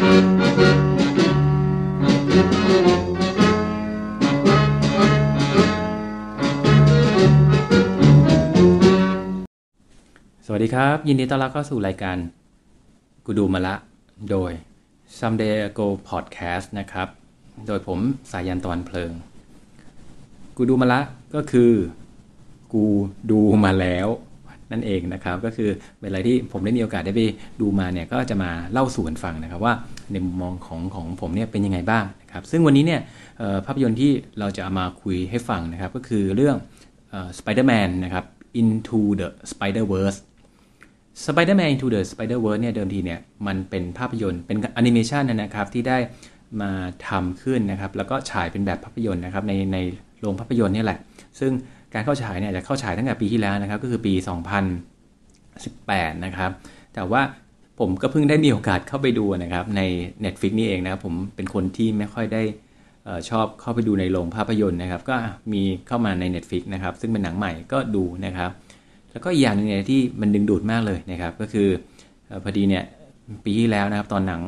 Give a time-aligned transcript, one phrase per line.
[0.00, 0.10] สวัส
[10.64, 12.16] ดีครับ ยินดีต้อนรับเข้าสู่รายการ
[13.26, 13.74] กูดูมาละ
[14.30, 14.52] โดย
[15.18, 17.08] Someday Ago Podcast นะครับ
[17.66, 17.98] โดยผม
[18.30, 19.12] สายันตอนเพลิง
[20.56, 21.00] กูดูมาละ
[21.34, 21.72] ก็คือ
[22.72, 22.84] กู
[23.30, 24.08] ดูมาแล้ว
[24.72, 27.22] นั่นเองนะครับ ก็คือเป็นอะไรที่ผมได้มีโอกาสได้ไป
[27.60, 29.74] ดูมาเนี่ยก็จะมาเล่าสู่กันฟังนะครับว่า
[30.12, 33.00] ในมุมมองของของผมเนี่ยเป็นยังไงบ้างนะครับซึ่งวันนี้เนี่ย
[33.66, 36.56] ภาพยนตร์ที่เราจะเอามาคุยให้ฟังนะครับ ก็คือเรื่อง
[37.38, 38.24] Spider-Man นะครับ
[38.60, 40.18] Into the Spider-Verse
[41.26, 45.98] Spider-Man Into the Spider-Verse เนี่ยเดิมทีเนี่ยมันเป็นภาพยนตร์เป็นแอนิเมชันนะครับที่ได้
[46.62, 46.70] มา
[47.08, 49.78] ทำขึ้นนะครับ แล้วก็ฉายเป็นแบบภาพยนตร์นะครับในใน
[50.20, 50.98] โรงภาพยนตร์นี่แหละ
[51.40, 51.52] ซึ่ง
[51.94, 54.12] การเข้าฉายเนี่ยจะเข้าฉายตั้งแต่ปีที่แล้วนะครับ ก็คือปี
[55.38, 56.50] 2018 นะครับ
[56.94, 57.22] แต่ว่า
[57.78, 59.82] ผมก็เพิ่งได้มีโอกาสเข้าไปดูนะครับ ใน
[60.24, 62.42] Netflix นี่เองนะครับผมเป็นคนที่ไม่ค่อยได้
[63.30, 65.16] ชอบเข้าไปดูในโรงภาพยนตร์นะครับ ก็
[65.52, 68.50] มีเข้ามาใน Netflix นะครับ ซึ่งเป็นหนังใหม่ก็ดูนะครับ
[69.12, 71.68] แล้วก็อีกอย่างนึงเนี่ยที่มันดึงดูดมากเลยนะครับ ก็คือ
[72.44, 72.84] พอดีเนี่ย
[73.44, 74.42] ปีที่แล้วนะครับ ตอนหนัง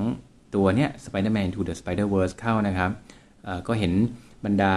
[0.55, 2.91] ตัวเนี้ย Spider-Man to the Spider-Verse เข้านะครับ
[3.67, 3.93] ก็เห็น
[4.45, 4.75] บรรดา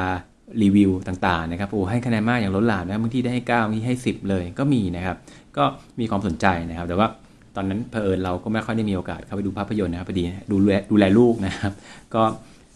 [0.64, 5.18] รีวิวต่างๆนะครับโอ้ให้คะแนนมากอย่างล้นหลามนะบางที่ได้ให้9บางที่ให้ 10 เลยก็มีนะครับ
[5.58, 5.64] ก็
[6.00, 7.08] มีความสนใจนะครับ แต่ว่า
[7.56, 11.74] ตอนนั้นเพอเอิญเราก็ไม่ค่อยได้มีโอกาสเข้าไปดูภาพยนตร์นะครับพอดีดูแลดูแลลูกนะครับ
[12.16, 12.24] ก็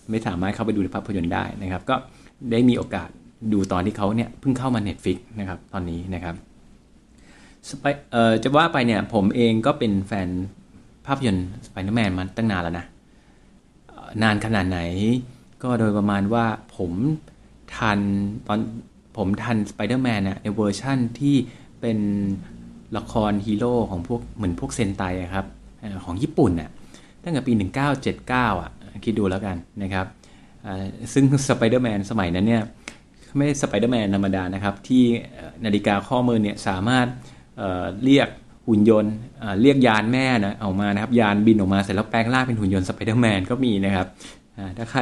[0.10, 1.96] ไม่สามารถเข้าไปดูภาพยนตร์ได้นะครับ ก็
[2.52, 3.10] ได้มีโอกาส
[3.54, 6.36] ดูตอนที่เขาเนี่ยเพิ่งเข้ามา Netflix นะครับตอนนี้นะครับ
[8.12, 10.30] เออจะว่าไปเนี่ยผมเองก็เป็นแฟน
[11.06, 12.86] ภาพยนตร์สไปเดอร์แมนมาตั้งนานแล้วนะ
[14.24, 14.80] นานขนาดไหน
[15.64, 16.46] ก็โดยประมาณว่า
[16.78, 16.92] ผม
[17.76, 18.00] ทัน
[18.48, 18.60] ตอน
[19.18, 21.36] ผมทันสไปเดอร์แมนอะในเวอร์ชั่นที่
[21.82, 21.98] เป็น
[22.98, 25.04] ละครฮีโร่ของพวกเหมือนพวกเซนไต
[25.34, 25.46] ครับ
[26.06, 26.70] ของญี่ปุ่นน่ะ
[27.24, 27.54] ตั้งแต่ปี
[28.08, 28.72] 1979อะ
[29.06, 30.06] คิดดูแล้วกันนะครับ
[31.14, 32.64] ซึ่งสไปเดอร์แมนสมัยนั้นเนี่ย
[33.38, 35.04] ไม่สไปเดอร์แมนธรรมดานะครับ ที่
[35.66, 37.08] นาฬิกาข้อมือเนี่ยสามารถ
[38.04, 38.30] เรียก
[38.68, 39.14] หุ่นยนต์
[39.62, 44.08] เรียกยานแม่นะออกมานะครับ ยานบินออกมาเสร็จแล้วแปลงร่างเป็นหุ่นยนต์สไปเดอร์แมนก็มีนะครับ
[44.78, 45.02] ถ้าใคร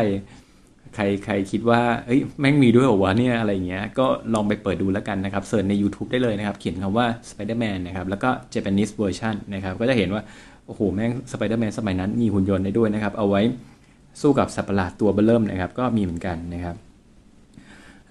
[0.96, 10.22] ใครใครคิดว่าเอ้ยแม่งมีด้วยเหรอวะเนี่ยอะไรเงี้ยก็ลองไปเปิดดูแล้วกันนะครับเสิร์ชใน YouTube ได้เลยนะครับ เขียนคำว่า Spider-Man นะครับแล้วก็ Japanese version นะครับก็จะเห็นว่า
[10.66, 13.42] โอ้โห แม่ง Spider-Man สมัยนั้นมีหุ่นยนต์ได้ด้วยนะครับ เอาไว้
[14.22, 16.76] สู้กับสัตว์ประหลาดตัวเบลเริ่มนะครับ ก็มีเหมือนกันนะครับ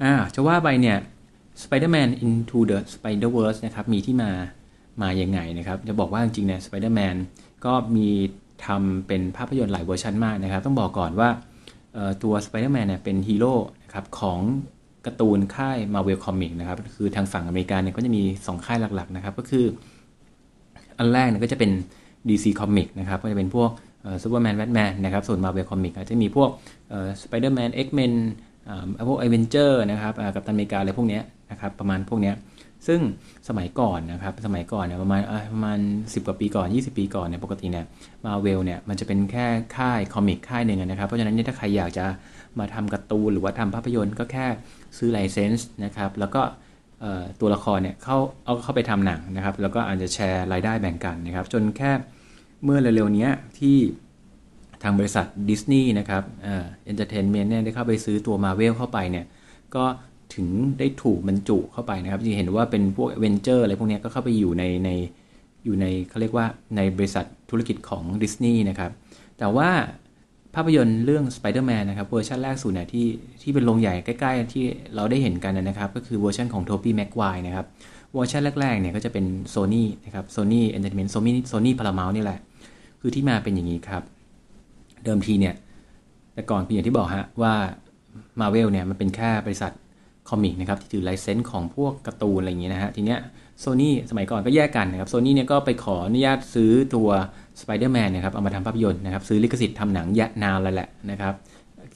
[0.02, 0.96] อ่าจะว่าไปเนี่ย
[1.62, 4.30] Spider-Man Into the Spider-Verse นะครับมีที่มา
[5.02, 7.16] มาอย่างไงนะครับ จะบอกว่าจริงๆเนี่ย Spider-Man
[7.64, 8.08] ก็มี
[8.66, 11.28] ทำเป็นภาพยนตร์หลายเวอร์ชันมากนะครับ ต้องบอกก่อนว่า
[12.22, 14.40] ตัว Spider-Man เนี่ยเป็นฮีโร่นะครับของ
[15.06, 19.64] การ์ตูนค่าย Marvel Comics นะครับคือทางฝั่งอเมริกาเนี่ยก็จะมี 2 ค่ายหลักๆนะครับ ก็คือ
[20.98, 21.70] อันแรกเนี่ยก็จะเป็น
[22.28, 23.70] DC Comics นะครับก็จะเป็นพวก
[24.22, 26.50] Superman Batman นะครับส่วน Marvel Comics ก็จะมีพวก
[27.22, 28.12] Spider-Man X-Men
[29.08, 31.20] พวก Avenger นะครับกับตันอเมริกาอะไรพวกนี้
[31.50, 32.32] นะครับประมาณพวกนี้
[32.86, 33.00] ซึ่ง
[33.48, 35.20] สมัยก่อนนะครับ สมัยก่อนเนี่ยประมาณ
[35.52, 37.86] ประมาณ10กว่าปีก่อน 20 ปีก่อนเนี่ยปกติเนี่ย
[38.24, 42.06] มาเวลเนี่ยมันจะเป็นแค่ค่ายคอมิกค่ายหนึ่งนะครับ เพราะฉะนั้นเนี่ยถ้าใครอยากจะ
[42.58, 44.46] มาทำการ์ตูนหรือว่าทำภาพยนตร์ก็แค่
[44.98, 46.42] ซื้อไลเซนส์นะครับ แล้วก็
[47.40, 51.90] ตัวละครเนี่ยเข้าเอาเข้าไปทำหนังนะครับ แล้วก็อาจจะแชร์รายได้แบ่งกันนะครับ จนแค่
[52.64, 53.76] เมื่อเร็วๆนี้ที่
[54.82, 59.26] ทางบริษัทดิสนีย์นะครับ Entertainment เนี่ยได้เข้าไปซื้อตัวมาเวลเข้าไปเนี่ย
[59.76, 59.84] ก็
[60.34, 60.46] ถึง
[60.78, 64.90] ได้ถูกบรรจุเข้าไปนะครับจะเห็นว่าเป็นพวกเวนเจอร์อะไรพวกนี้ก็เข้าไปอยู่ในใน
[65.64, 68.90] อยู่ในเขาเรียกว่าในบริษัทธุรกิจของดิสนีย์นะครับ
[69.38, 69.70] แต่ว่า
[70.54, 73.06] ภาพยนตร์เรื่อง Spider-Man นะครับเวอร์ชันแรกสุดเนี่ยที่
[73.42, 74.64] ที่เป็นโรงใหญ่ใกล้ ๆ ที่
[74.94, 77.66] เราได้เห็นกันนะครับ ก็คือเวอร์ชันของโทบี้แม็กไวร์นะครับ
[78.14, 82.38] เวอร์ชันแรกๆเนี่ยก็จะเป็น Sony นะครับ Sony Entertainment Sony Sony Paramount นี่แหละ
[83.00, 84.02] คือที่มาเป็นอย่างนี้ครับ
[85.04, 85.54] เดิมทีเนี่ย
[86.34, 87.54] แต่ก่อนพี่อย่างที่บอกฮะว่า
[88.40, 89.72] Marvel เนี่ยมันเป็นแค่บริษัท
[90.28, 93.18] comic นะครับที่ถือ license ของพวกการ์ตูนอะไรอย่างเงี้ยนะฮะทีเนี้ย
[93.60, 97.08] โซนี่สมัยก่อนก็แยกกันนะครับโซนี่เนี่ยก็ไปขออนุญาตซื้อตัว
[97.60, 101.34] สไปเดอร์แมนนะครับเอามาทำภาพยนตร์นะครับซื้อลิขสิทธิ์ทำหนังยะนานแล้วแหละนะครับ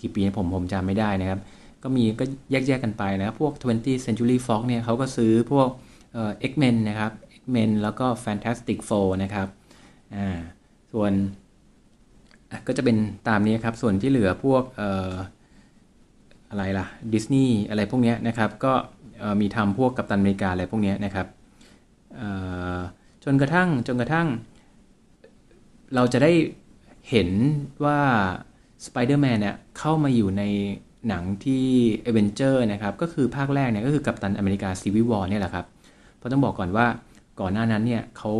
[0.00, 1.38] กี่ปีผมผมจำไม่ได้นะครับ
[1.82, 5.68] ก็มีก็แยกแยกกันไปนะครับพวก 2 0 t Century Fox เนี่ยเขาก็ซื้อพวก
[6.12, 9.48] เอ่อ X-Men นะครับ X-Men แล้วก็ Fantastic Four นะครับ
[10.14, 10.38] อ่า
[10.92, 11.12] ส่วน
[12.66, 12.96] ก็จะเป็น
[13.28, 15.12] ตามนี้ครับ ส่วนที่เหลือพวกเอ่อ
[16.50, 18.72] อะไรล่ะดิสนีย์อะไรพวกนี้นะครับก็
[19.40, 21.26] มีทำพวกกัปตันอเมริกาอะไรพวกนี้นะครับ
[23.24, 24.26] จนกระทั่งจนกระทั่ง
[25.94, 26.32] เราจะได้
[27.10, 27.28] เห็น
[27.84, 27.98] ว่า
[28.86, 30.42] สไปเดอร์แมนเนี่ยเข้ามาอยู่ใน
[31.08, 31.64] หนังที่
[32.02, 35.66] เอเวนเจอร์นะครับก็คือภาคแรกเนี่ยก็คือ Captain America Civil War เนี่ยแหละครับ
[36.16, 36.86] เพราะต้องบอกก่อนว่า
[37.40, 38.32] ก่อนหน้านั้นเนี่ยเขา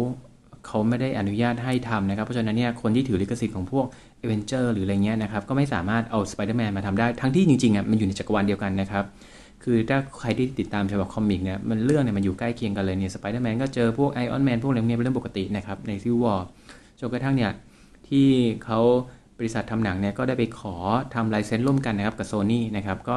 [0.66, 3.86] เขาไม่ได้อนุญาตให้ทำนะครับ เพราะฉะนั้นเนี่ยคนที่ถือลิขสิทธิ์ของพวก
[4.20, 9.04] เอเวนเจอร์หรืออะไรเงี้ยนะครับก็ไม่สามารถเอาสไปเดอร์แมนมาทำได้ทั้งที่จริงๆอะมันอยู่ในจักรวาลเดียวกันนะครับ
[9.64, 16.46] คือถ้าใครที่ติดตามฉบับ comic เนี่ยมันเรื่องเนี่ยมันอยู่ใกล้เคียงกันเลยเนี่ยสไปเดอร์แมนก็เจอพวก Iron Man พวกอะไรเนี้ยเป็นเรื่องปกตินะครับใน Civil War
[17.00, 17.52] จนกระทั่งเนี่ย
[18.08, 18.26] ที่
[18.64, 18.80] เขา
[19.38, 20.74] บริษัททำหนังเนี่ยก็ได้ไปขอ
[21.14, 23.16] ทำ license ร่วมกันนะครับกับโซนี่นะครับก็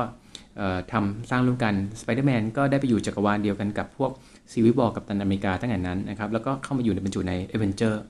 [0.91, 4.11] ทำสร้างร่วมกันสไปเดอร์แมนก็ได้ไปอยู่จักรวาลเดียวกันกับพวก
[4.51, 8.01] Civil War Captain America ตั้งแต่นั้นนะครับแล้วก็เข้ามาอยู่ในบรรจุในเอเวนเจอร์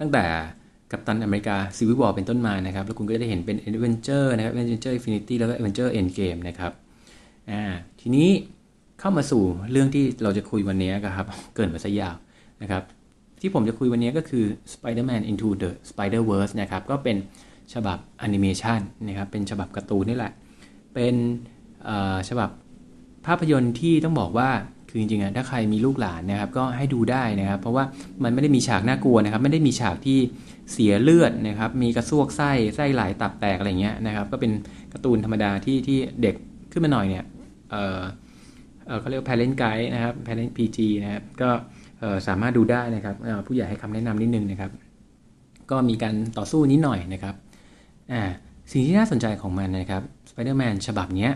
[0.00, 0.24] ตั้งแต่
[0.92, 6.72] Captain America Civil War เป็นต้นมานะครับ แล้วคุณก็ได้เห็นเป็นเอเวนเจอร์นะครับ Avengers Infinity แล้วก็ Avengers Endgame นะครับ
[7.50, 7.62] อ่า
[8.00, 8.28] ทีนี้
[9.00, 9.42] เข้ามาสู่
[9.72, 12.16] เรื่องที่เราจะคุยวันนี้ครับ เกินมาซะยาว
[12.62, 12.82] นะครับ
[13.40, 17.16] ที่ผมจะคุยวันนี้ก็คือ Spider-Man Into the Spider-Verse นะครับก็เป็น
[17.74, 20.32] ฉบับแอนิเมชันนะครับเป็นฉบับการ์ตูนนี่แหละ
[20.94, 21.14] เป็น
[22.28, 22.50] ฉบับ
[23.26, 24.50] ภาพยนตร์ที่ต้องบอกว่า
[24.94, 27.84] คือจริงๆถ้าใครมีลูกหลานนะครับก็ให้ดูได้นะครับ เพราะว่า
[28.24, 30.18] มันไม่ได้มีฉากน่ากลัวนะครับ ไม่ได้มีฉากที่
[30.72, 34.52] เสียเลือดนะครับ มีกระซวกไส้ไส้ไหลตับแตกอะไรเงี้ยนะครับ ก็เป็น
[34.92, 36.34] การ์ตูนธรรมดาที่ที่เด็ก
[36.72, 37.24] ขึ้นมาหน่อยเนี่ย
[37.70, 38.00] เออ
[39.00, 41.50] เขาเรียกว่า parent guide นะครับ parent PG นะครับก็
[42.28, 43.16] สามารถดูได้นะครับ
[43.46, 44.70] ผู้ใหญ่ให้คำแนะนำนิดนึงนะครับ
[45.70, 47.34] ก็มีการต่อสู้นิดหน่อยนะครับ
[48.12, 48.22] อ่า
[48.72, 51.28] สิ่งที่น่าสนใจของมันนะครับ Spider-Man ฉบับนี้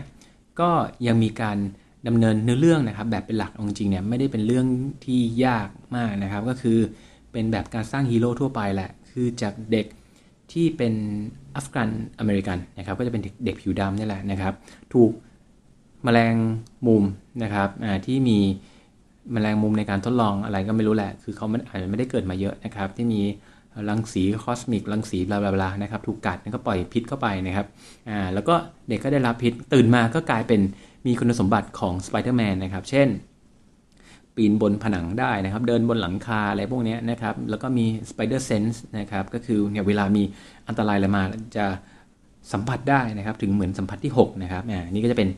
[0.59, 0.69] ก็
[1.07, 1.57] ยังมีการ
[2.07, 4.65] ดำเนินเนื้อเรื่องนะครับ แบบเป็นหลักจริงเนี่ยไม่ได้เป็นเรื่อง
[5.05, 6.77] ที่ยากมากนะครับ ก็คือ
[7.31, 9.85] เป็นแบบการสร้างฮีโร่ทั่วไปแหละ คือจากเด็ก
[10.51, 10.93] ที่เป็น
[11.55, 11.89] แอฟริกัน
[12.19, 14.53] อเมริกันนะครับ ก็จะเป็นเด็กผิวดำนี่แหละนะครับ
[14.93, 15.11] ถูก
[16.05, 16.35] มแมลง
[16.87, 17.03] มุม
[17.43, 17.69] นะครับ
[18.05, 18.37] ที่มี
[19.35, 23.21] มแมลงมุมในการทดลองอะไรก็ไม่รู้แหละ คือเขาอาจจะไม่ได้เกริ่นมาเยอะนะครับ ที่มี
[23.89, 27.65] รังสี cosmic รังสี blah blah นะครับ ถูกกัดแล้วก็ปล่อยพิษเข้าไปนะครับ
[28.09, 28.55] อ่าแล้วก็
[28.87, 30.61] เด็กก็ได้รับพิษตื่นมาก็กลายเป็น
[31.07, 33.07] มีคุณสมบัติของสไปเดอร์แมนนะครับ เช่น
[34.35, 40.23] ปีนบนผนังได้นะครับ เดินบนหลังคาอะไรพวกนี้นะครับ แล้วก็มี spider sense นะครับ ก็คือเนี่ยเวลามี
[40.67, 41.23] อันตรายอะไรมา
[41.55, 41.65] จะ
[42.51, 45.29] สัมผัสได้นะครับ ถึงเหมือนสัมผัสที่ 6 นะครับอ่านี่ก็จะเป็น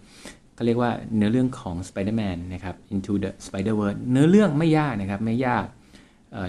[0.55, 5.65] เขาเรียกว่าเนื้อเรื่องของ Spider-Man นะครับ Into the Spider-Verse เนื้อเรื่องไม่ยากนะครับ ไม่ยาก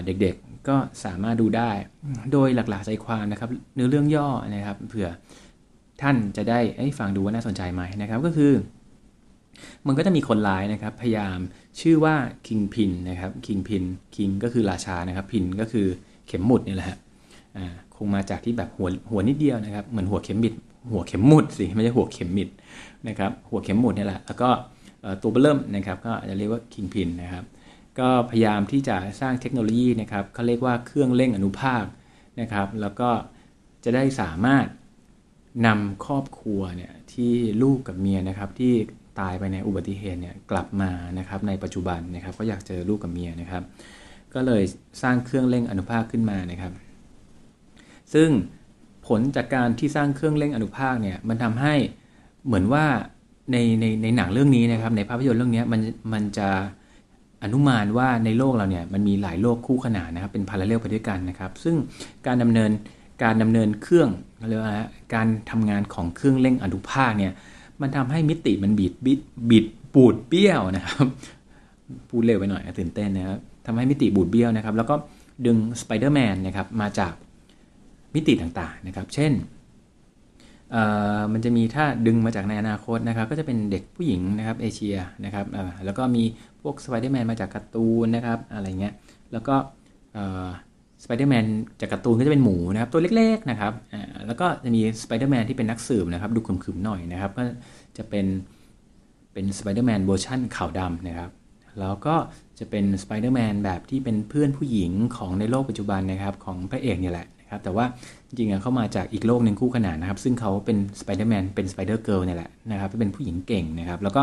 [0.05, 0.75] เด็กๆก็
[1.05, 1.71] สามารถดูได้
[2.31, 5.07] โดยหลักๆใจความนะครับ เนื้อเรื่องย่อนะครับ เผื่อ
[6.01, 6.59] ท่านจะได้
[6.99, 8.53] ฟังดูว่าน่าสนใจไหมนะครับ ก็คือ
[9.87, 11.37] มันก็จะมีคนร้ายนะครับ พยายาม
[11.79, 12.15] ชื่อว่า
[12.47, 13.83] คิงพินนะครับคิงพิน
[14.15, 15.87] คิงก็คือราชานะครับ พินก็คือ
[16.27, 16.97] เข็มหมุดนี่แหละฮะ
[17.95, 20.53] คงมาจากที่แบบหัวหัวนิดเดียวนะครับเหมือนหัวเข็มบิด
[20.91, 22.49] หัวเข็มหมุดสิไม่ใช่หัวเข็มบิด
[23.07, 24.49] นะครับหัวเข็มหมุดนี่แหละแล้วก็
[25.21, 27.43] ตัวเริ่มนะครับก็จะเรียกว่าคิงพินนะครับ
[27.99, 31.85] ก็พยายามที่จะสร้างเทคโนโลยีนะครับเขาเรียกว่าเครื่องเร่งอนุภาค
[32.41, 33.09] นะครับ แล้วก็
[33.83, 34.65] จะได้สามารถ
[35.65, 37.33] นำครอบครัวเนี่ยที่
[37.63, 38.73] ลูกกับเมียนะครับที่
[39.21, 43.63] ตายไปในอุบัติเหตุเนี่ยกลับมานะครับในปัจจุบันนะครับก็อยากเจอลูกกับเมียนะครับ
[44.33, 44.63] ก็เลย
[45.01, 46.73] สร้างเครื่องเร่งอนุภาคขึ้นมานะครับ
[48.13, 48.29] ซึ่ง
[49.07, 51.73] ผลจากการที่สร้างเครื่องเร่งอนุภาคเนี่ยมันทำให้
[52.45, 52.85] เหมือนว่า
[53.51, 55.81] ในในในหนังเรื่องนี้นะครับในภาพยนตร์เรื่องนี้มัน
[56.13, 56.49] มันจะ
[57.43, 61.75] อนุมานว่าในโลกเราเนี่ยมันมีหลายโลกคู่ขนานนะครับเป็นพาราเรลไปด้วยกันนะครับ ซึ่ง
[62.27, 62.71] การดำเนิน
[63.23, 64.09] การดำเนินเครื่อง
[64.49, 64.75] เรียกว่า
[65.15, 67.33] การทำงานของเครื่องเร่งอนุภาคเนี่ย
[67.81, 71.07] มันทำให้มิติมันบิดบิดบิดบูดเบี้ยวนะครับ
[72.09, 74.95] พูดเร็วไปหน่อยตื่นเต้นนะครับทำให้มิติบูดเบี้ยวนะครับ แล้วก็
[75.45, 77.13] ดึงสไปเดอร์แมนนะครับมาจาก
[78.15, 79.33] มิติต่างๆนะครับ เช่น
[81.33, 85.45] มันจะมีถ้าดึงมาจากในอนาคตนะครับ ก็จะเป็นเด็กผู้หญิงนะครับเอเชียนะครับ
[85.85, 86.23] แล้วก็มี
[86.61, 88.93] พวกสไปเดอร์แมนมาจากการ์ตูนนะครับอะไรเงี้ย
[89.31, 89.55] แล้วก็
[91.03, 91.45] สไปเดอร์แมน
[91.81, 93.73] จากการ์ตูนก็จะเป็นหมูนะครับ ตัวเล็กๆนะครับ
[94.27, 97.43] แล้วก็จะมีสไปเดอร์แมนที่เป็นนักสืบนะครับ ดูขรึมๆหน่อยนะครับ ก็
[97.97, 98.25] จะเป็น
[99.33, 101.31] เป็นสไปเดอร์แมนเวอร์ชันขาวดำนะครับ
[101.79, 102.15] แล้วก็
[102.59, 107.85] จะเป็นสไปเดอร์แมนแบบที่เป็นเพื่อนผู้หญิงของในโลกปัจจุบันนะครับของพระเอกเนี่ยแหละนะครับ แต่ว่า
[108.27, 114.21] จริงๆเขามาจากอีกโลกหนึ่งคู่ขนานนะครับ ซึ่งเขาเป็นสไปเดอร์แมนเป็นสไปเดอร์เกิร์ลเนี่ยแหละนะครับเป็นผู้หญิงเก่งนะครับ แล้วก็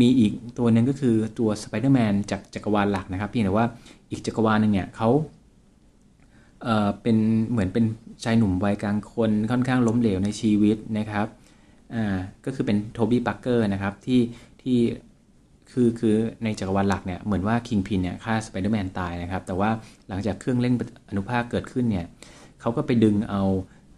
[0.00, 3.66] มีอีกตัวหนึ่งก็คือตัวสไปเดอร์แมนจากจักรวาลหลักนะครับเพียงแต่ว่า
[4.10, 5.10] อีกจักรวาลหนึ่งเนี่ยเขา
[6.62, 7.16] เอ่อเป็น
[7.50, 7.84] เหมือนเป็น
[8.24, 11.26] ชายหนุ่มวัยกลางคนค่อนข้างล้มเหลวในชีวิตนะครับ
[11.94, 14.20] อ่าก็คือเป็นโทบี้ปักเกอร์นะครับที่
[14.62, 14.78] ที่
[15.70, 16.14] คือคือ
[16.44, 19.70] ในจักรวาลหลักเนี่ยเหมือนว่าคิงพินเนี่ยฆ่าสไปเดอร์แมนตายนะครับ แต่ว่า
[20.08, 20.74] หลังจากเครื่องเร่ง
[21.08, 22.06] อนุภาคเกิดขึ้นเนี่ย
[22.60, 23.42] เขาก็ไปดึงเอา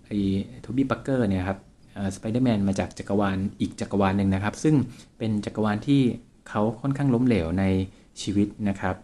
[0.06, 0.18] ไอ้
[0.62, 1.58] โทบี้ปักเกอร์เนี่ยครับ
[2.16, 4.74] สไปเดอร์แมนมาจากจักรวาลอีกจักรวาลหนึ่งนะครับ ซึ่ง
[5.18, 6.02] เป็นจักรวาลที่
[6.48, 7.64] เขาค่อนข้างล้มเหลวใน
[8.22, 8.96] ชีวิตนะครับ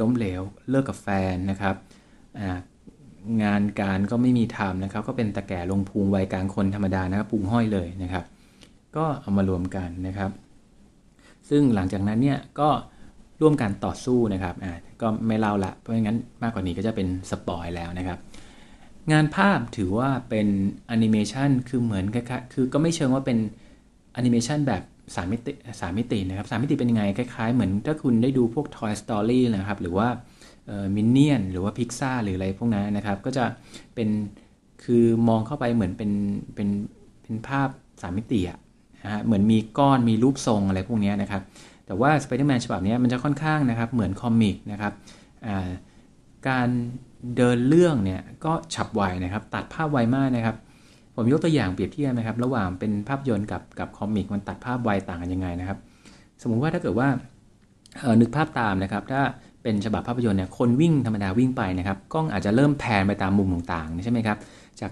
[0.00, 1.76] ล้มเหลวเลิกกับแฟนนะครับ
[3.42, 8.24] งานการก็ไม่มีทำนะครับ ก็เป็นตาแก่ลงพุงวัยกลางคนธรรมดานะครับพุงห้อยเลยนะครับ
[8.96, 10.30] ก็เอามารวมกันนะครับ
[11.48, 12.68] ซึ่งหลังจากนั้นเนี่ยก็
[13.40, 14.72] ร่วมกันต่อสู้นะครับอ่า
[15.02, 18.18] ก็ไม่เล่าละเพราะงั้นมากกว่านี้ก็จะเป็น spoil แล้วนะครับ
[19.12, 20.46] งานภาพถือว่าเป็น
[20.86, 23.38] แอนิเมชันคือเหมือนคล้ายๆคือก็ไม่เชิงว่าเป็น
[24.12, 24.82] แอนิเมชันแบบ
[25.14, 30.08] สามมิติสามมิตินะครับสามมิติเป็นยังไงคล้ายๆ เหมือนถ้าคุณได้ดูพวก Toy Story นะครับ หรือว่า
[30.96, 33.44] มินเนี่ยนหรือว่าพิกซ่าหรืออะไรพวกนั้นนะครับ ก็จะ
[33.94, 34.08] เป็น
[34.84, 36.10] คือมองเข้าไปเหมือนเป็น
[36.54, 36.68] เป็น
[37.22, 37.68] เป็นภาพ
[38.02, 38.58] สามมิติอะ
[39.04, 41.42] นะฮะเหมือนมีก้อนมีรูปทรงอะไรพวกนี้นะครับ
[41.86, 44.92] แต่ว่า Spider-Man ฉบับนี้มันจะค่อนข้างนะครับเหมือน comic นะครับ
[46.48, 46.68] การ
[47.36, 50.56] เดินเรื่องเนี่ยก็ฉับไวนะครับ ตัดภาพไวมากนะครับ
[51.16, 55.78] ผมยกตัวอย่างเปรียบเทียบนะครับ ระหว่างเป็นภาพยนตร์กับกับ comic มันตัดภาพไวต่างกันยังไงนะครับ
[56.42, 57.08] สมมุติว่าถ้าเกิดว่า
[58.20, 59.22] นึกภาพตามนะครับ ถ้า
[59.62, 64.38] เป็นฉบับภาพยนตร์เนี่ยคนวิ่งธรรมดาวิ่งไปนะครับ กล้องอาจจะเริ่ม pan ไปตามมุมต่างๆใช่ไหมครับ
[64.80, 64.90] จาก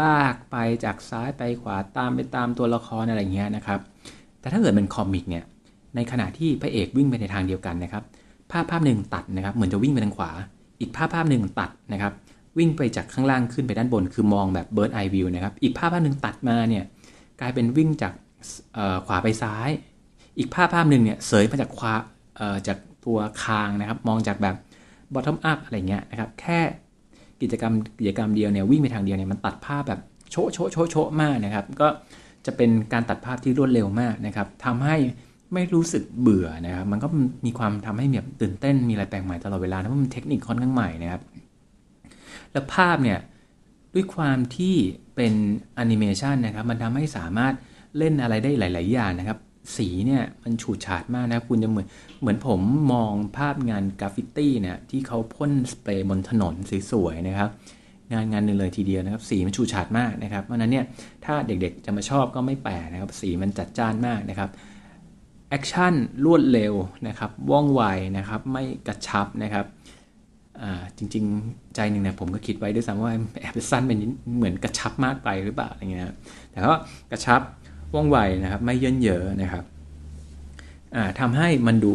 [0.00, 3.80] ลากไปจากซ้ายไปขวาตามไปตามตัวละครอะไรเงี้ยนะครับ
[4.40, 5.44] แต่ถ้าเกิดเป็น comic เนี่ย
[5.96, 8.02] ในขณะที่พระเอกวิ่งไปในทางเดียวกันนะครับ
[8.50, 10.30] ภาพภาพหนึ่งตัดนะครับ เหมือนจะวิ่งไปทางขวา
[10.80, 12.12] อีกภาพภาพหนึ่งตัดนะครับ
[12.58, 16.84] วิ่งไปจากข้างล่างขึ้นไปด้านบน คือมองแบบเบิร์ดไอวิวนะครับ อีกภาพภาพหนึ่งตัดมาเนี่ย
[17.40, 18.12] กลายเป็นวิ่งจาก
[19.06, 19.70] ขวาไปซ้าย
[20.38, 21.94] อีกภาพภาพหนึ่งเนี่ยเสยมาจากขวา
[22.66, 24.56] จากตัวคางนะครับ มองจากแบบ
[25.14, 26.58] bottom up อะไรเงี้ยนะครับ แค่
[27.42, 31.88] กิจกรรมกิจกรรมเดียวเนี่ยวิ่งไปทางเดียวเนี่ยมันตัดภาพแบบโชโชโชโชมากนะครับ ก็
[32.46, 34.96] จะเป็นการตัดภาพที่รวดเร็วมากนะครับทำให้
[35.54, 37.08] ไม่รู้สึกเบื่อนะครับ มันก็
[37.44, 41.22] มีความทำให้แบบตื่นเต้นมีอะไรแปลกใหม่ตลอดเวลาเพราะมันเทคนิคค่อนข้างใหม่นะครับ
[42.52, 43.18] แล้วภาพเนี่ย
[43.94, 44.74] ด้วยความที่
[45.16, 45.32] เป็น
[45.74, 47.54] แอนิเมชันนะครับ มันทำให้สามารถ
[47.98, 49.38] เล่นอะไรได้หลาย ๆ อย่างนะครับ
[49.76, 51.86] สีเนี่ยมันฉูดฉาดมากนะคุณจะเหมือน
[52.20, 52.60] เหมือนผม
[52.92, 56.54] มองภาพงานกราฟฟิตี้เนี่ยที่เขาพ่นสเปรย์บนถนน
[56.90, 57.50] สวยๆนะครับ
[58.12, 60.84] งานงานหนึ่งเลยทีเดียวนะครับ สีมันฉูดฉาดมากนะครับเพราะนั้นเนี่ย
[61.24, 64.50] ถ้าเด็กๆจะมาชอบก็ไม่แปลกนะครับ สีมันจัดจ้านมากนะครับ
[65.50, 65.94] action
[66.24, 66.74] รวดเร็ว
[67.08, 67.82] นะครับว่องไว
[68.16, 69.66] นะครับไม่กระชับนะครับ
[70.98, 73.98] จริงๆ ใจหนึ่งเนี่ยผมก็คิดไว้ด้วยซ้ำว่าแอบสั้นเป็น
[74.36, 76.04] เหมือนกระชับมากไปหรือเปล่าอะไรเงี้ย
[76.50, 76.72] แต่ก็
[77.12, 77.40] กระชับ
[77.94, 79.64] ว่องไวนะครับ ไม่เยิ่นเย้อนะครับ
[81.20, 81.92] ทำให้มันดู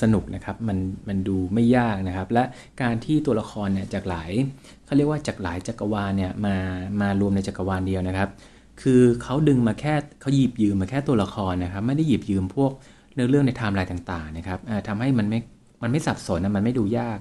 [0.00, 2.44] สนุกนะครับ มันมันดูไม่ยากนะครับ และ
[2.82, 4.30] การที่ตัวละครเนี่ยจากหลาย
[4.84, 6.56] เขาเรียกว่าจากหลายจักรวาลเนี่ยมา
[7.00, 8.28] มารวมในจักรวาลเดียวนะครับ
[8.82, 12.70] คือเขาดึงมาแค่เขาหยิบยืมมาแค่ตัวละครนะครับ ไม่ได้หยิบยืมพวก
[13.14, 14.58] เนื้อเรื่องในไทม์ไลน์ต่างๆนะครับ
[14.88, 15.40] ทำให้มันไม่
[15.82, 17.18] มันไม่สับสนนะมันไม่ดูยาก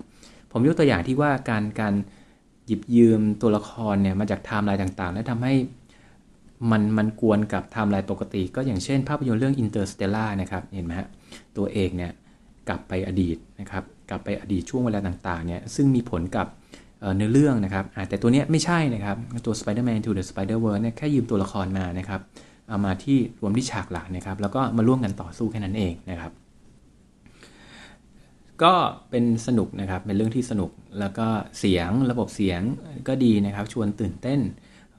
[0.51, 1.93] ผมยกตัวอย่างที่ว่าการการ
[2.67, 5.53] หยิบยืมตัวละครเนี่ยมาจากไทม์ไลน์ต่างๆ แล้วทำให้
[6.71, 11.07] มันมันกวนกับไทม์ไลน์ปกติ ก็อย่างเช่น ภาพยนตร์เรื่อง Interstellar นะครับเห็นไหมฮะ
[11.57, 12.11] ตัวเอกเนี่ย
[12.69, 16.47] กลับไปอดีตนะครับกลับไปอดีตช่วงเวลาต่างๆเนี่ยซึ่งมีผลกับ
[17.15, 22.21] เนื้อเรื่องนะครับแต่ตัวนี้ไม่ใช่นะครับตัว Spider-Man to the Spider-Verse เนี่ยแค่ยืมตัวละครมานะครับ
[22.67, 26.31] เอามาที่รวมที่ฉากหลักนะครับ แล้วก็มาร่วมกันต่อสู้แค่นั้นเองนะครับ
[28.63, 28.73] ก็
[29.09, 31.27] เป็นสนุกนะครับเป็นเรื่องที่สนุกแล้วก็
[31.59, 32.61] เสียงระบบเสียง
[33.07, 34.39] ก็ดีนะครับ ชวนตื่นเต้น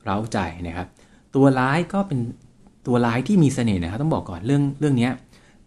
[0.02, 0.88] เร้าใจนะครับ
[1.34, 2.20] ตัวร้ายก็เป็น
[2.86, 5.08] ตัวร้ายที่มีเสน่ห์นะครับต้องบอกก่อนเรื่องเรื่องนี้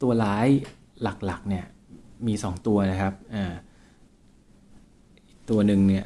[0.01, 0.47] ตัวร้าย
[1.03, 1.65] หลักๆเนี่ย
[2.27, 3.13] มี 2 ตัวนะครับ
[5.49, 6.05] ตัวหนึ่งเนี่ย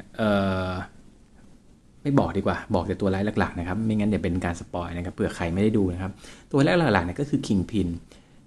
[2.02, 6.12] ไม่บอกดีกว่า บอกแต่ตัวร้ายหลักๆนะครับ ไม่งั้นเดี๋ยวเป็นการสปอยนะครับเผื่อใครไม่ได้ดูนะครับ
[6.52, 7.88] ตัวแรกหลักๆเนี่ยก็คือคิงพิน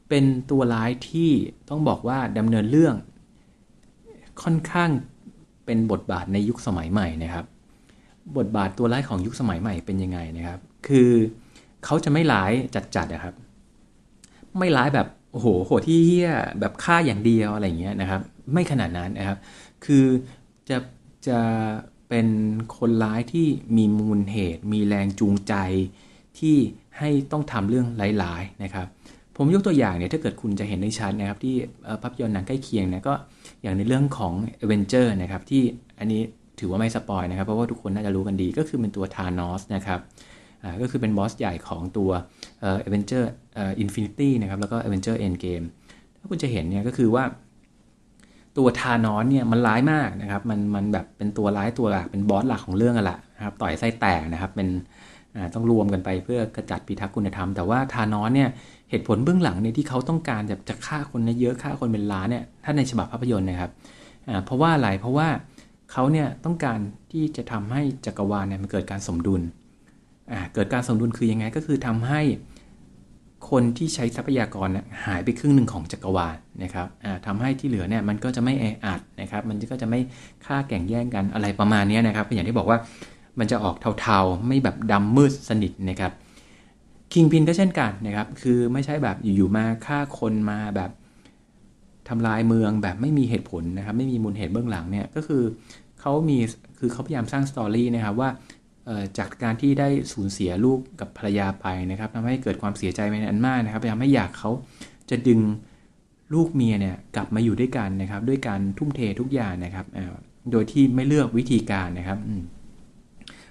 [0.09, 1.29] เป็นตัวร้ายที่
[1.69, 2.95] ต้องบอกว่าดำเนินเรื่อง
[4.43, 4.89] ค่อนข้าง
[5.65, 7.45] เป็นบทบาทในยุคสมัยใหม่นะครับ
[8.37, 11.09] บทบาทตัวร้ายของยุคสมัยใหม่เป็นยังไงนะครับ คือ
[11.85, 12.51] เขาจะไม่ร้าย
[12.95, 13.35] จัดๆนะครับ
[14.59, 18.21] ไม่ร้ายแบบโอ้โหโหที่เฮี้ยแบบฆ่าอย่างเดียวอะไรเงี้ยนะครับ
[18.53, 19.37] ไม่ขนาดนั้นนะครับ
[19.85, 20.05] คือ
[20.69, 20.77] จะ
[21.27, 21.39] จะ
[22.09, 22.27] เป็น
[22.77, 23.47] คนร้ายที่
[23.77, 25.53] มีมูลเหตุ มีแรงจูงใจ
[26.39, 26.55] ที่
[26.99, 28.87] ให้ต้องทำเรื่องหลายๆนะครับ
[29.37, 31.55] ผมยกตัวอย่างเนี่ยถ้าเกิดคุณจะเห็นในชัดนะครับ ที่
[32.01, 33.13] ภาพยนตร์หนังใกล้เคียงนะก็
[33.61, 35.61] อย่างในเรื่องของ a v e n g e r นะครับที่
[35.99, 36.21] อันนี้
[36.59, 39.99] ถือว่าไม่สปอยนะครับ เพราะว่าทุกคนน่าจะรู้กันดีก็คือเป็นตัวธานอสนะครับ
[40.81, 42.09] ก็คือเป็นบอสใหญ่ของตัว
[42.87, 43.23] a v e n g e r
[43.83, 45.65] Infinity นะครับแล้วก็ a v e n g e r Endgame
[46.17, 47.23] ถ้าคุณจะเห็นเนี่ยก็คือว่า
[48.57, 54.69] ตัวทานอนเนี่ยมันร้ายมากนะครับมันมันแบบเป็นตัวร้ายตัวหลักเป็นบอสหลักของเรื่องอะละนะครับต่อยไส้แตกนะครับเป็น
[55.53, 58.49] ต้องรวมกันไปเพื่อกระจัดพิทักษ์คุณธรรม แต่ว่าทานอนเนี่ย
[58.89, 63.71] เหตุผลเบื้องหลังเนี่ยที่เขาต้องการจะจะฆ่าคนเยอะฆ่าคนเป็นล้านเนี่ยถ้าในฉบับภาพยนตร์นะครับ
[64.45, 65.27] เพราะว่าอะไรเพราะว่า
[65.91, 66.79] เขาเนี่ยต้องการ
[67.11, 69.41] ที่จะทำให้จักรวาลเนี่ยมันเกิดการสมดุล
[70.53, 72.21] เกิดการสมดุลคือยังไงก็คือทำให้
[73.49, 76.87] คนที่ใช้ทรัพยากรนะหายไปครึ่งหนึ่งของจักรวาลนะครับ
[77.25, 79.99] ทำให้ที่เหลือเนี่ยมันก็จะไม่แออัดนะครับ มันก็จะไม่
[80.45, 82.77] ฆ่าแข่งแย่งกันอะไรประมาณนี้นะครับอย่างที่บอกว่า
[83.39, 86.11] มันจะออกเทาๆ ไม่แบบดำมืดสนิทนะครับ
[87.13, 90.91] คิงพินก็เช่นกันนะครับ คือไม่ใช่แบบอยู่ๆมาฆ่าคนมาแบบ
[92.09, 95.43] ทำลายเมืองแบบไม่มีเหตุผลนะครับ ไม่มีมูลเหตุเบื้องหลังเนี่ยก็คือ
[95.99, 96.37] เขามี
[96.79, 98.29] คือเขาพยายามสร้างสตอรี่นะครับว่า
[99.17, 104.51] จากการที่ได้สูญเสียลูกกับภรรยาไปนะครับทำให้เกิดความเสียใจเป็นอันมากนะครับพยายามไม่อยากเขา
[105.09, 105.39] จะดึง
[106.33, 109.85] ลูกเมียเนี่ยกลับมาอยู่ด้วยกันนะครับ ด้วยการทุ่มเททุกอย่างนะครับ
[110.51, 112.19] โดยที่ไม่เลือกวิธีการนะครับ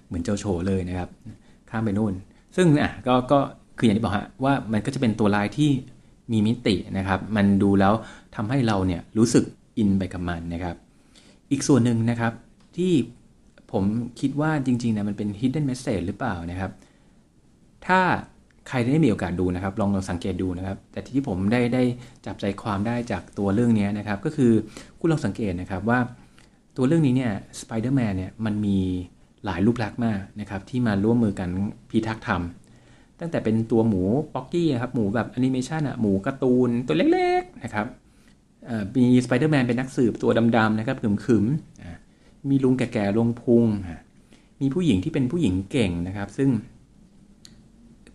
[0.06, 1.08] เหมือนเจ้าโฉเลยนะครับ
[1.70, 2.14] ข้ามไปนู่น
[2.56, 3.38] ซึ่งอะก็ก็
[3.78, 5.70] คืออย่างที่บอกฮะว่ามันก็จะเป็นตัวลายที่
[6.32, 7.92] มีมิตินะครับ มันดูแล้ว
[8.36, 9.44] ทำให้เราเนี่ยรู้สึก
[9.78, 10.76] อินไปกับมันนะครับ
[11.50, 12.32] อีกส่วนหนึ่งนะครับ
[12.76, 12.92] ที่
[13.72, 13.84] ผม
[14.20, 16.70] คิดว่าจริงๆนะมันเป็น hidden message หรือเปล่านะครับ
[17.86, 18.00] ถ้า
[18.68, 21.82] ใครได้มีโอกาสดูนะครับ ลองลองสังเกตดูนะครับ แต่ที่ผมได้ได้
[22.26, 24.52] จับใจความได้จากตัวเรื่องนี้นะครับ ก็คือ
[25.00, 25.98] คุณลองสังเกตนะครับว่า
[26.76, 28.78] ตัวเรื่องนี้เนี่ยสไปเดอร์แมนเนี่ยมันมี
[29.44, 31.48] หลายรูปลักษณ์มากนะครับ ที่มาร่วมมือกัน
[31.90, 32.42] พิทักษ์ธรรม
[33.20, 34.02] ตั้งแต่เป็นตัวหมู
[34.34, 37.86] ป๊อกกี้นะครับหมูแบบแอนิเมชันอะหมูการ์ตูนตัวเล็กๆนะครับ
[38.96, 41.71] มีสไปเดอร์แมนเป็นนักสืบตัวดำๆนะครับขรึมๆ
[42.50, 43.64] มีลุงแก่ๆลงพุง
[44.60, 46.50] มีผู้หญิงที่เป็นผู้หญิงเก่งนะครับ ซึ่ง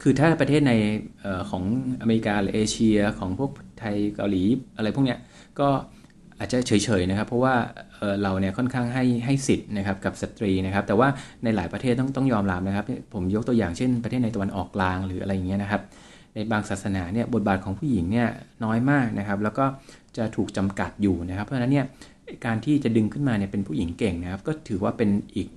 [0.01, 0.73] คือถ้าประเทศใน
[1.25, 1.63] อของ
[2.01, 4.43] อเมริกาหรือเอเชียของพวกไทยเกาหลี
[4.77, 5.19] อะไรพวกเนี้ย
[5.59, 5.67] ก็
[6.39, 7.55] อาจจะเฉยๆนะครับ เพราะว่า
[8.23, 11.07] เราเนี่ยค่อนข้างให้ให้สิทธิ์นะครับกับสตรีนะครับ แต่ว่า
[11.43, 15.81] ในหลายประเทศต้องต้องยอมรับนะครับ ผมยกตัวอย่างเช่น ประเทศในตะวันออกกลางหรืออะไรอย่างเงี้ยนะครับ
[16.33, 18.27] ในบางศาสนาเนี่ยบทบาทของผู้หญิงเนี่ย
[18.63, 19.65] น้อยมากนะครับ แล้วก็
[20.17, 21.85] จะถูกจำกัดอยู่นะครับ เพราะฉะนั้นเนี่ย
[22.45, 25.47] การที่จะดึงขึ้นมาเนี่ยเป็นผู้หญิงเก่งนะครับ ก็ถือว่าเป็นอีก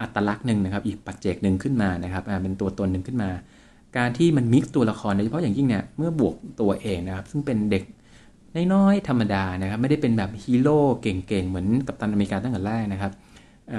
[0.00, 3.30] อัตลักษณ์หนึ่งนะครับ อีกปัจเจกหนึ่งขึ้นมานะครับเป็นตัวตนหนึ่งขึ้นมา
[3.96, 7.82] การที่มัน mix ตัวละครโดยเฉพาะอย่างยิ่งเนี่ยเมื่อบวกตัวเอกนะครับ ซึ่งเป็นเด็ก
[8.72, 13.12] น้อยๆธรรมดานะครับ ไม่ได้เป็นแบบฮีโร่เก่งๆ เหมือนกัปตันอเมริกาตั้งแต่แรกนะครับ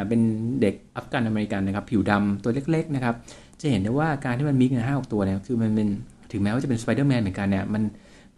[0.07, 0.21] เป็น
[0.61, 3.15] เด็กแอฟริกันอเมริกันนะครับ ผิวดำตัวเล็ก ๆ นะครับ
[3.59, 5.87] จะเห็นได้ว่าการที่มัน mix ในห้าหกตัวเนี่ยคือมันเป็น
[6.31, 7.83] ถึงแม้ว่าจะเป็นสไปเดอร์แมนเหมือนกันเนี่ยมัน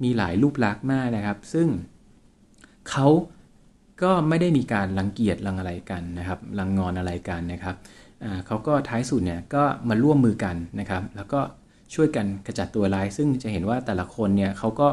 [0.03, 1.67] มีหลายรูปลักษณ์มากนะครับ ซึ่ง
[2.89, 3.07] เขา
[4.01, 7.75] ก็ไม่ได้มีการรังเกียจรังอะไรกันนะครับรังงอนอะไรกันนะครับ
[8.47, 11.39] เขาก็ท้ายสุดเนี่ยก็มาร่วมมือกันนะครับ แล้วก็
[11.93, 14.87] ช่วยกันกระจัดตัวร้าย ซึ่งจะเห็นว่าแต่ละคนเนี่ยเขาก็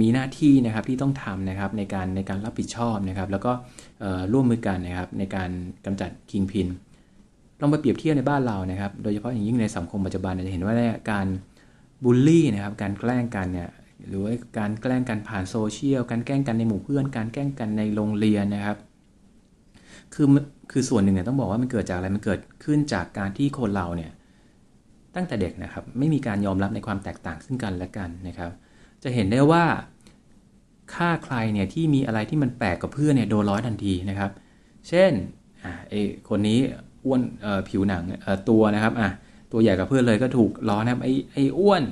[0.00, 3.52] มีหน้าที่นะครับที่ต้องทำนะครับในการในการรับผิดชอบนะครับ แล้วก็
[4.32, 5.50] ร่วมมือกันนะครับในการ
[5.84, 6.68] กำจัดคิงพิน
[7.60, 10.74] ลองไปเปรียบเทียบในบ้านเรานะครับ โดยเฉพาะอย่างยิ่งในสังคมปัจจุบันจะเห็นว่า
[11.10, 11.26] การ
[12.04, 13.68] บูลลี่นะครับการแกล้งกันเนี่ย
[14.08, 18.76] หรือว่าการแกล้งกันผ่านโซเชียล การแกล้งกันในหมู่เพื่อน การแกล้งกันในโรงเรียนนะครับ
[20.14, 20.26] คือ
[20.70, 24.12] คือส่วนหนึ่งเนี่ยต้องบอกว่ามันเกิดจากอะไร มันเกิดขึ้นจากการที่คนเราเนี่ย
[25.14, 28.50] ตั้งแต่เด็กนะครับไม่มีการยอมรับในความแตกต่างซึ่งกันและกันนะครับ
[29.02, 29.64] จะเห็นได้ว่า
[30.94, 34.30] ค่าใครเนี่ยที่มีอะไรที่มันแปลกกับเพื่อนเนี่ยโดนร้อยทันทีนะครับ
[34.88, 35.12] เช่น
[35.64, 35.94] อ่าไอ
[36.28, 36.58] คนนี้
[37.04, 39.08] อ้วนเอ่อผิวหนังเอ่อตัวนะครับอะ
[39.52, 41.82] ตัวใหญ่กับเพื่อนเลยก็ถูกล้อนะครับไอ้ไอ้อ้วน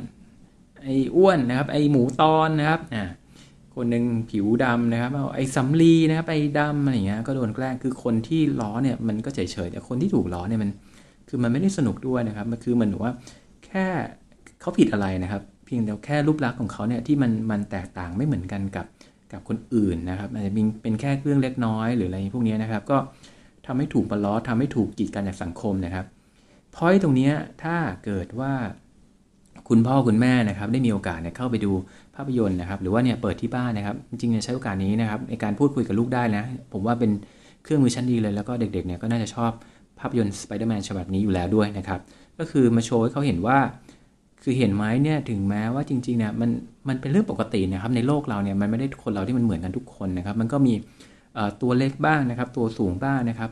[0.83, 3.05] ไอ้อ้วนนะครับ ไอหมูตอนนะครับอ่า
[3.75, 10.71] คนหนึ่งผิวดำนะครับไอ้สำลีนะครับไอ้ดำอะไรเงี้ยก็โดนแกล้งคือคนที่ล้อเนี่ยมันก็เฉยๆแต่คนที่ถูกล้อเนี่ยมัน
[11.29, 13.13] คือมันไม่ได้สนุกด้วยนะครับมันคือมันหนูว่า
[13.67, 13.87] แค่
[14.61, 18.87] เขาผิดอะไรนะครับ เพียงแต่แค่รูปลักษณ์ของเขาเนี่ยที่มันมันแตกต่างไม่เหมือนกันกับ
[19.33, 22.99] กับคนอื่นนะครับอาจจะเป็นแค่เรื่องเล็กน้อยหรืออะไรพวกนี้นะครับ ก็
[23.67, 26.07] ทำให้ถูกบอลล้อทำให้ถูกกีดกันจากสังคมนะครับ
[26.75, 27.31] พอยตรงนี้
[27.63, 28.53] ถ้าเกิดว่า
[29.71, 31.73] คุณพ่อคุณแม่นะครับได้มีโอกาสเนี่ยเข้าไปดู
[32.15, 37.11] ภาพยนตร์นะครับ หรือว่าเนี่ยเปิดที่บ้านนะครับ จริงๆใช้โอกาสนี้นะครับในการพูดคุยกับลูกได้นะ ผมว่าเป็น
[37.63, 39.51] เครื่องมือชั้นดีเลยแล้วก็เด็กๆเนี่ยก็น่าจะชอบ
[40.01, 42.01] ภาพยนตร์สไปเดอร์แมนฉบับนี้อยู่แล้วด้วยนะครับ
[42.39, 43.59] ก็คือมาโชว์ให้เขาเห็นว่า
[44.43, 46.51] คือเห็นไหมเนี่ยถึงแม้ว่าจริงๆเนี่ยมัน
[46.89, 50.75] มันเป็นเรื่องปกตินะครับ ในโลกเราเนี่ยมันไม่ได้คนเราที่มันเหมือนกันทุกคนนะครับ มันก็มี
[51.63, 53.51] ตัวเล็กบ้างนะครับ ตัวสูงบ้างนะครับ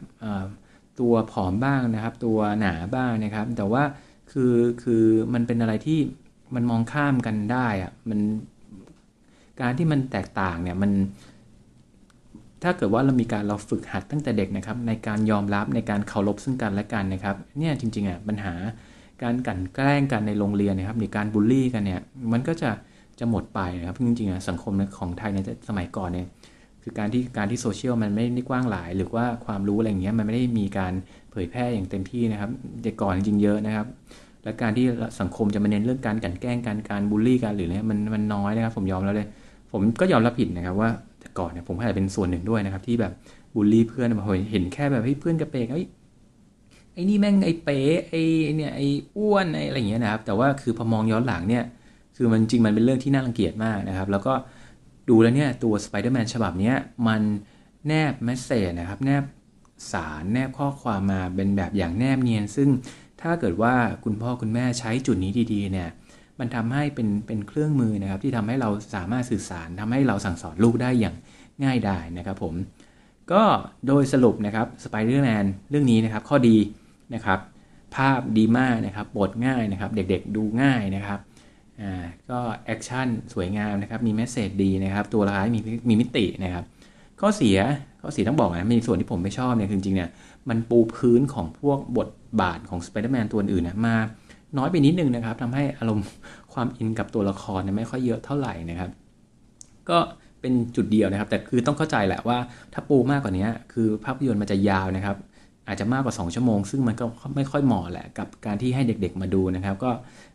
[1.00, 3.82] ตัวผอมบ้างนะครับ ตัวหนาบ้างนะครับ แต่ว่า
[4.30, 5.98] คือคือมันเป็นอะไรที่
[6.54, 8.20] มันมองข้ามกันได้อะมัน
[9.60, 10.90] การที่มันแตกต่างเนี่ยมัน
[12.62, 18.54] ถ้าเกิดว่าเรามีการเราฝึกหัดตั้งแต่เด็กนะครับ ในการยอมรับในการเคารพซึ่งกันและกันนะครับ เนี่ยจริงๆอะปัญหา
[19.22, 22.00] การกันแกล้งกันในโรงเรียนนะครับหรือการบูลลี่กันเนี่ย
[22.32, 22.70] มันก็จะ
[23.20, 25.38] จะหมดไปนะครับจริงๆอะสังคมของไทยใน
[25.68, 26.26] สมัยก่อนเนี่ย
[26.82, 30.92] คือการที่การที่โซเชียลมันไม่ได้กว้างหลาย หรือว่าความรู้อะไรเงี้ยมันไม่ได้มีการ
[31.44, 32.50] ยแพร่อย่างเต็มที่นะครับ
[32.82, 33.86] เด็กก่อนจริงเยอะนะครับ
[34.44, 34.84] และการที่
[35.20, 39.28] สังคมจะมาเน้นเรื่องการกันแกล้งการการบูลลี่กันหรือเนี่ยมันมันน้อยนะครับ ผมยอมแล้วเลย
[39.72, 43.12] ผมก็ยอมรับผิดนะครับว่าแต่ก่อนเนี่ยผมอาจจะเป็นส่วนหนึ่งด้วยนะครับ ที่แบบ
[43.54, 45.82] บูลลี่เพื่อนมาเห็นแค่แบบให้เพื่อนกระเปกเอ้
[46.92, 48.22] ไอ้นี่แม่งไอ้เป๋ไอ้
[48.56, 51.64] เนี่ยไอ้อ้วนไอ้อะไรอย่างเงี้ยนะครับ แต่ว่าคือพอมองย้อนหลังเนี่ย
[52.16, 54.32] คือมันจริงมันเป็นเรื่องที่น่ารังเกียจมากนะครับ แล้วก็
[55.08, 56.72] ดูแล้วเนี่ยตัวสไปเดอร์แมนฉบับนี้
[57.06, 57.22] มัน
[57.86, 59.22] แนบ message นะครับ แนบ
[59.92, 62.68] สารแนบข้อความมาเป็นแบบอย่างแนบเนียน ซึ่ง
[63.22, 65.88] ถ้าเกิดว่าคุณพ่อคุณแม่ใช้จุดนี้ดีๆเนี่ย
[66.38, 71.16] มันทำให้เป็นเป็นเครื่องมือนะครับที่ทำให้เราสามารถสื่อสารทำให้เราสั่งสอนลูกได้อย่าง
[71.64, 72.54] ง่ายได้นะครับผม
[73.32, 73.42] ก็
[73.86, 76.56] โดยสรุปนะครับสไปเดอร์แมนเรื่องนี้นะครับข้อดี
[77.14, 77.38] นะครับ
[77.94, 81.20] ภาพดีมากนะครับบทง่ายนะครับ เด็กๆดูง่ายนะครับ
[81.80, 86.64] อ่าก็ action สวยงามนะครับมี message ดีนะครับ ตัวร้ายมีมีมิตินะครับ
[87.20, 87.58] ข้อเสีย
[88.02, 90.10] ข้อเสียต้องบอกนะมีส่วนที่ผมไม่ชอบเนี่ยจริงๆเนี่ย
[90.48, 92.08] มันปูพื้นของพวกบท
[92.40, 93.96] บาทของสไปเดอร์แมนตัวอื่นนะมา
[94.58, 96.06] น้อยไปนิดนึงนะครับทำให้อารมณ์
[96.52, 98.90] ความ in กับตัวละครเนี่ยไม่ค่อยเยอะเท่าไหร่นะครับ
[99.90, 99.98] ก็
[100.40, 102.38] เป็นจุดเดียวนะครับ แต่คือต้องเข้าใจแหละว่า
[102.72, 105.16] ถ้าปูมากกว่านี้คือภาพยนตร์มันจะยาวนะครับ
[105.66, 107.04] อาจจะมากกว่า 2 ชั่วโมง ซึ่งมันก็
[107.36, 109.90] ไม่ค่อยเหมาะแหละกับการที่ให้เด็กๆมาดูนะครับ ก็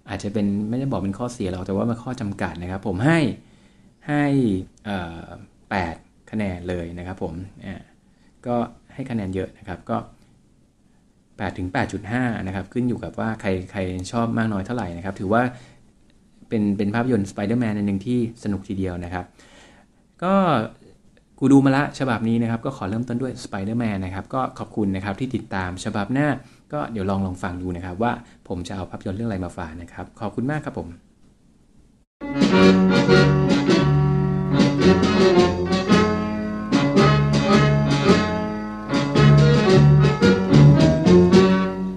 [0.09, 3.19] อาจจะเป็นไม่ได้บอกเป็นข้อเสียหรอกแต่ว่ามันข้อจำกัดนะครับ ผมให้
[4.07, 4.23] ให้
[5.69, 5.95] แปด
[6.33, 7.33] คะแนนเลยนะครับผม
[8.47, 8.55] ก็
[8.93, 9.97] ให้คะแนนเยอะนะครับก็
[10.93, 11.67] 8ถึง
[12.07, 13.79] 8.5 นะครับ ขึ้นอยู่กับว่าใครใคร
[14.11, 15.41] ชอบมากน้อยเท่าไหร่นะครับ ถือว่า
[16.49, 19.25] เป็นเป็นภาพยนตร์สไปเดอร์แมนอันหนึ่งที่สนุกทีเดียวนะครับ
[20.23, 20.33] ก็
[21.39, 26.27] กูดูมาละฉบับนี้นะครับ ก็ขอเริ่มต้นด้วยสไปเดอร์แมนนะครับ ก็ขอบคุณนะครับที่ติดตามฉบับหน้า
[26.73, 28.11] ก็เดี๋ยวลองลองฟังดูนะครับ ว่า
[28.47, 30.87] ผมจะเอาภาพยนตร์เรื่องอะไรมาฝากนะครับ ขอบคุณมากครับผม